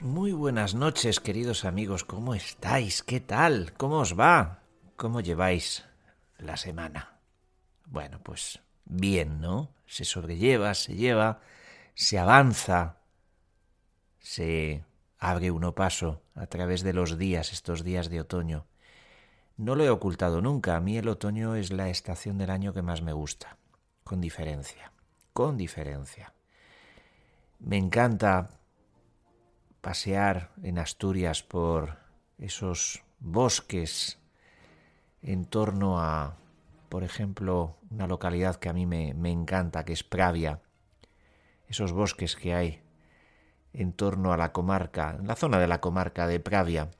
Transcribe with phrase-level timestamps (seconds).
[0.00, 2.04] Muy buenas noches, queridos amigos.
[2.04, 3.02] ¿Cómo estáis?
[3.02, 3.72] ¿Qué tal?
[3.76, 4.62] ¿Cómo os va?
[4.94, 5.86] ¿Cómo lleváis
[6.38, 7.18] la semana?
[7.84, 9.74] Bueno, pues bien, ¿no?
[9.86, 11.40] Se sobrelleva, se lleva,
[11.94, 12.98] se avanza,
[14.20, 14.84] se
[15.18, 18.66] abre uno paso a través de los días, estos días de otoño.
[19.56, 22.82] No lo he ocultado nunca, a mí el otoño es la estación del año que
[22.82, 23.56] más me gusta,
[24.04, 24.92] con diferencia,
[25.32, 26.34] con diferencia.
[27.58, 28.57] Me encanta
[29.80, 31.98] pasear en Asturias por
[32.38, 34.18] esos bosques
[35.22, 36.36] en torno a,
[36.88, 40.60] por ejemplo, una localidad que a mí me, me encanta, que es Pravia,
[41.68, 42.82] esos bosques que hay
[43.72, 46.90] en torno a la comarca, en la zona de la comarca de Pravia,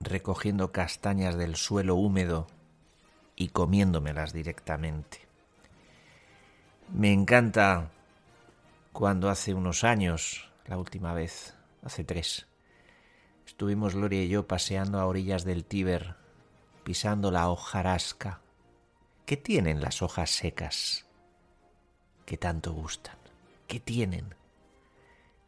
[0.00, 2.46] recogiendo castañas del suelo húmedo
[3.34, 5.26] y comiéndomelas directamente.
[6.92, 7.90] Me encanta
[8.92, 11.55] cuando hace unos años, la última vez,
[11.86, 12.46] hace tres,
[13.46, 16.16] estuvimos Gloria y yo paseando a orillas del Tíber,
[16.82, 18.40] pisando la hojarasca.
[19.24, 21.06] ¿Qué tienen las hojas secas
[22.24, 23.16] que tanto gustan?
[23.68, 24.34] ¿Qué tienen?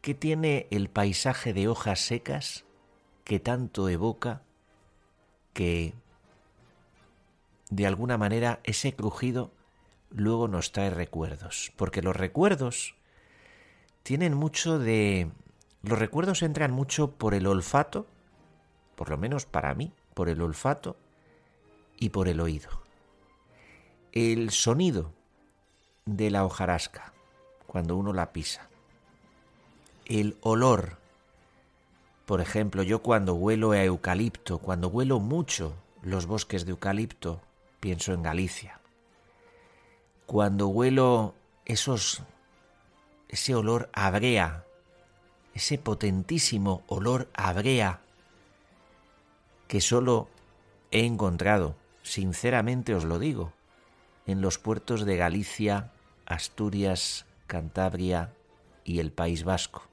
[0.01, 2.63] ¿Qué tiene el paisaje de hojas secas
[3.25, 4.41] que tanto evoca
[5.53, 5.93] que
[7.69, 9.51] de alguna manera ese crujido
[10.09, 11.73] luego nos trae recuerdos?
[11.75, 12.95] Porque los recuerdos
[14.03, 15.29] tienen mucho de...
[15.83, 18.05] Los recuerdos entran mucho por el olfato,
[18.95, 20.97] por lo menos para mí, por el olfato
[21.97, 22.69] y por el oído.
[24.11, 25.13] El sonido
[26.05, 27.13] de la hojarasca
[27.67, 28.69] cuando uno la pisa
[30.09, 30.97] el olor.
[32.25, 37.41] Por ejemplo, yo cuando huelo a eucalipto, cuando huelo mucho los bosques de eucalipto,
[37.79, 38.79] pienso en Galicia.
[40.25, 41.35] Cuando huelo
[41.65, 42.23] esos
[43.29, 44.09] ese olor a
[45.59, 47.99] ese potentísimo olor a brea
[49.67, 50.29] que solo
[50.89, 53.51] he encontrado, sinceramente os lo digo,
[54.25, 55.91] en los puertos de Galicia,
[56.25, 58.31] Asturias, Cantabria
[58.85, 59.83] y el País Vasco.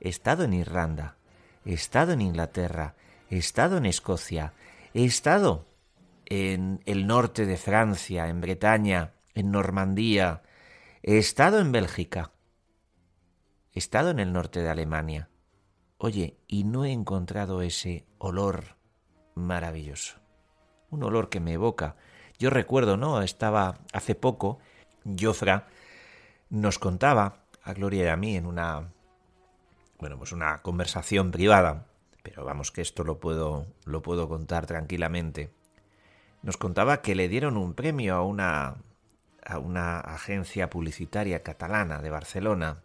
[0.00, 1.14] He estado en Irlanda,
[1.64, 2.96] he estado en Inglaterra,
[3.30, 4.52] he estado en Escocia,
[4.94, 5.64] he estado
[6.26, 10.42] en el norte de Francia, en Bretaña, en Normandía,
[11.04, 12.32] he estado en Bélgica,
[13.72, 15.28] he estado en el norte de Alemania.
[15.98, 18.76] Oye, y no he encontrado ese olor
[19.34, 20.18] maravilloso.
[20.90, 21.96] Un olor que me evoca.
[22.38, 23.22] Yo recuerdo, ¿no?
[23.22, 24.58] Estaba hace poco,
[25.18, 25.68] Jofra
[26.50, 28.92] nos contaba, a Gloria y a mí, en una
[30.02, 31.86] bueno, pues una conversación privada,
[32.24, 35.52] pero vamos que esto lo puedo, lo puedo contar tranquilamente.
[36.42, 38.78] Nos contaba que le dieron un premio a una,
[39.46, 42.82] a una agencia publicitaria catalana de Barcelona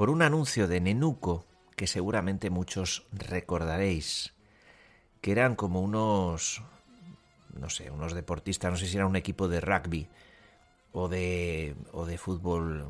[0.00, 1.44] por un anuncio de Nenuco
[1.76, 4.32] que seguramente muchos recordaréis,
[5.20, 6.62] que eran como unos,
[7.52, 10.08] no sé, unos deportistas, no sé si era un equipo de rugby
[10.92, 12.88] o de, o de fútbol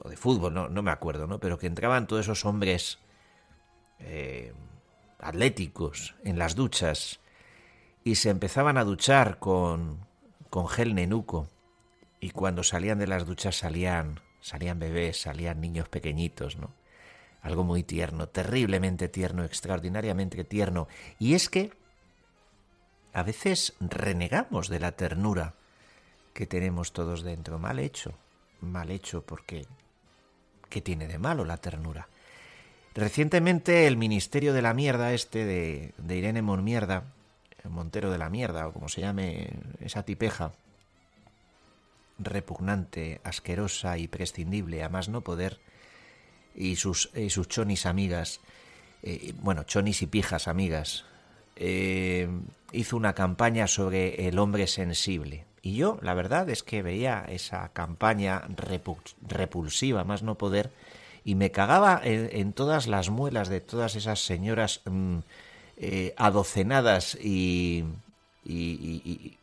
[0.00, 1.40] o de fútbol, no, no me acuerdo, ¿no?
[1.40, 2.98] Pero que entraban todos esos hombres
[3.98, 4.52] eh,
[5.18, 7.20] atléticos en las duchas
[8.04, 10.06] y se empezaban a duchar con,
[10.50, 11.48] con gel nenuco
[12.20, 16.72] y cuando salían de las duchas salían, salían bebés, salían niños pequeñitos, ¿no?
[17.42, 20.88] Algo muy tierno, terriblemente tierno, extraordinariamente tierno.
[21.18, 21.72] Y es que
[23.12, 25.54] a veces renegamos de la ternura
[26.34, 27.58] que tenemos todos dentro.
[27.58, 28.12] Mal hecho,
[28.60, 29.66] mal hecho, porque
[30.70, 32.08] ¿Qué tiene de malo la ternura?
[32.94, 37.04] Recientemente el Ministerio de la Mierda, este de, de Irene Monmierda,
[37.64, 39.50] Montero de la Mierda, o como se llame
[39.80, 40.52] esa tipeja,
[42.20, 45.58] repugnante, asquerosa y prescindible, a más no poder,
[46.54, 47.10] y sus,
[47.48, 48.40] chonis amigas,
[49.02, 51.04] eh, bueno, chonis y pijas amigas,
[51.56, 52.28] eh,
[52.72, 55.44] hizo una campaña sobre el hombre sensible.
[55.62, 58.42] Y yo, la verdad es que veía esa campaña
[59.28, 60.70] repulsiva, más no poder,
[61.24, 65.18] y me cagaba en, todas las muelas de todas esas señoras mm,
[65.76, 67.84] eh, adocenadas y,
[68.44, 69.36] y,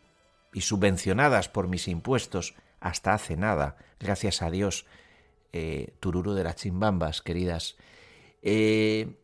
[0.60, 4.86] subvencionadas por mis impuestos hasta hace nada, gracias a Dios,
[5.54, 7.78] eh, Tururu de las chimbambas, queridas.
[8.42, 9.18] Eh,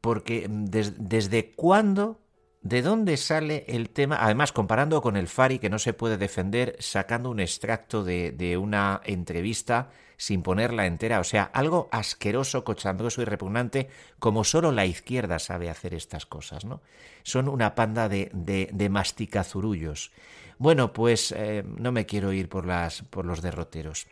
[0.00, 2.20] porque desde cuándo
[2.60, 4.18] ¿De dónde sale el tema?
[4.20, 9.00] Además, comparando con el Fari, que no se puede defender sacando un extracto de, una
[9.04, 11.20] entrevista sin ponerla entera.
[11.20, 13.88] O sea, algo asqueroso, cochambroso y repugnante,
[14.18, 16.82] como solo la izquierda sabe hacer estas cosas, ¿no?
[17.22, 20.10] Son una panda de, de, masticazurullos.
[20.58, 24.08] Bueno, pues eh, no me quiero ir por, las, por los derroteros.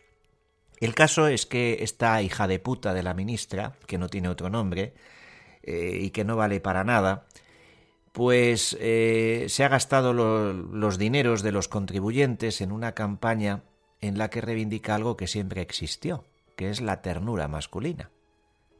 [0.79, 4.49] El caso es que esta hija de puta de la ministra, que no tiene otro
[4.49, 4.93] nombre
[5.63, 7.25] eh, y que no vale para nada,
[8.17, 13.61] pues eh, se ha gastado los dineros de los contribuyentes en una campaña
[14.01, 16.25] en la que reivindica algo que siempre existió,
[16.55, 18.09] que es la ternura masculina.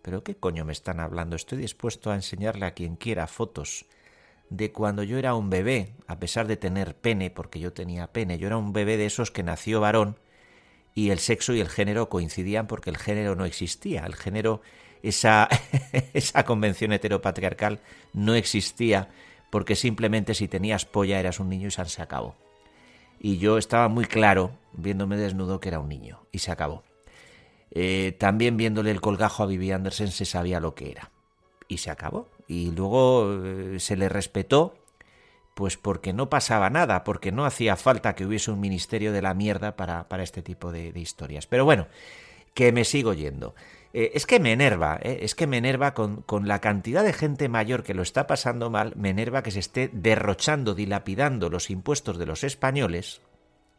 [0.01, 1.35] ¿Pero qué coño me están hablando?
[1.35, 3.85] Estoy dispuesto a enseñarle a quien quiera fotos
[4.49, 8.39] de cuando yo era un bebé, a pesar de tener pene, porque yo tenía pene,
[8.39, 10.17] yo era un bebé de esos que nació varón
[10.95, 14.63] y el sexo y el género coincidían porque el género no existía, el género,
[15.03, 15.47] esa,
[16.13, 17.81] esa convención heteropatriarcal
[18.13, 19.09] no existía
[19.49, 22.35] porque simplemente si tenías polla eras un niño y se acabó.
[23.19, 26.83] Y yo estaba muy claro, viéndome desnudo, que era un niño, y se acabó.
[27.71, 31.11] Eh, también viéndole el colgajo a Vivi Anderson se sabía lo que era.
[31.67, 32.29] Y se acabó.
[32.47, 34.77] Y luego eh, se le respetó,
[35.53, 39.33] pues porque no pasaba nada, porque no hacía falta que hubiese un ministerio de la
[39.33, 41.47] mierda para, para este tipo de, de historias.
[41.47, 41.87] Pero bueno,
[42.53, 43.55] que me sigo yendo.
[43.97, 47.13] Eh, es que me enerva, eh, es que me enerva con, con, la cantidad de
[47.13, 51.71] gente mayor que lo está pasando mal, me enerva que se esté derrochando, dilapidando los
[51.71, 53.21] impuestos de los españoles,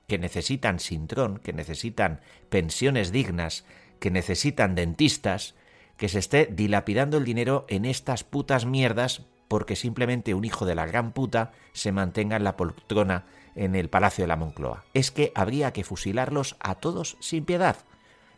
[0.09, 3.65] que necesitan sintrón, que necesitan pensiones dignas,
[4.01, 5.55] que necesitan dentistas,
[5.97, 10.75] que se esté dilapidando el dinero en estas putas mierdas porque simplemente un hijo de
[10.75, 14.85] la gran puta se mantenga en la poltrona en el Palacio de la Moncloa.
[14.95, 17.77] Es que habría que fusilarlos a todos sin piedad.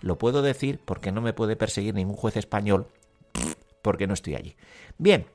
[0.00, 2.86] Lo puedo decir porque no me puede perseguir ningún juez español
[3.82, 4.56] porque no estoy allí.
[4.98, 5.26] Bien,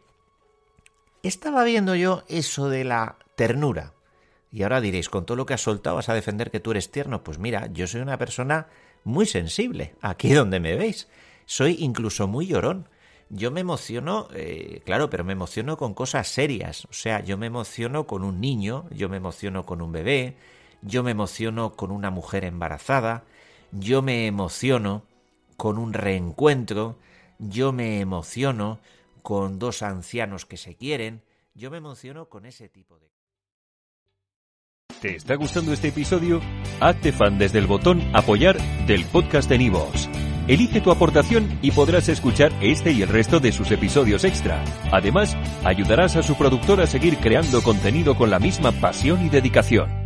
[1.24, 3.94] estaba viendo yo eso de la ternura.
[4.52, 6.92] Y ahora diréis, con todo lo que has soltado vas a defender que tú eres
[6.92, 7.24] tierno.
[7.24, 8.68] Pues mira, yo soy una persona
[9.04, 11.10] muy sensible, aquí donde me veis.
[11.46, 12.88] Soy incluso muy llorón.
[13.30, 16.86] Yo me emociono, eh, claro, pero me emociono con cosas serias.
[16.86, 20.38] O sea, yo me emociono con un niño, yo me emociono con un bebé,
[20.82, 23.24] yo me emociono con una mujer embarazada,
[23.80, 25.04] yo me emociono
[25.58, 26.98] con un reencuentro,
[27.40, 28.80] yo me emociono
[29.22, 31.22] con dos ancianos que se quieren,
[31.54, 33.10] yo me emociono con ese tipo de...
[35.02, 36.42] ¿Te está gustando este episodio?
[36.80, 40.10] Hazte fan desde el botón apoyar del podcast de Nivos.
[40.48, 44.64] Elige tu aportación y podrás escuchar este y el resto de sus episodios extra.
[44.92, 50.05] Además, ayudarás a su productor a seguir creando contenido con la misma pasión y dedicación.